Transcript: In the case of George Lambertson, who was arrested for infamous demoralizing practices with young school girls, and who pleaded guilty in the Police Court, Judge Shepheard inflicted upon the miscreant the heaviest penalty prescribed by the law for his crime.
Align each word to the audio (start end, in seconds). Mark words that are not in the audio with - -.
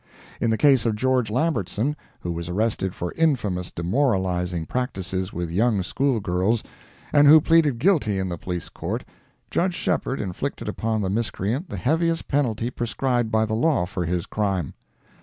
In 0.39 0.49
the 0.49 0.57
case 0.57 0.87
of 0.87 0.95
George 0.95 1.29
Lambertson, 1.29 1.95
who 2.21 2.31
was 2.31 2.49
arrested 2.49 2.95
for 2.95 3.13
infamous 3.15 3.69
demoralizing 3.69 4.65
practices 4.65 5.31
with 5.31 5.51
young 5.51 5.83
school 5.83 6.19
girls, 6.19 6.63
and 7.13 7.27
who 7.27 7.39
pleaded 7.39 7.77
guilty 7.77 8.17
in 8.17 8.27
the 8.27 8.37
Police 8.39 8.67
Court, 8.69 9.05
Judge 9.51 9.75
Shepheard 9.75 10.19
inflicted 10.19 10.67
upon 10.67 11.03
the 11.03 11.11
miscreant 11.11 11.69
the 11.69 11.77
heaviest 11.77 12.27
penalty 12.27 12.71
prescribed 12.71 13.29
by 13.29 13.45
the 13.45 13.53
law 13.53 13.85
for 13.85 14.03
his 14.05 14.25
crime. 14.25 14.73